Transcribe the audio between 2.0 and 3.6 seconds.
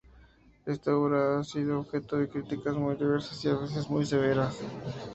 de críticas muy diversas y a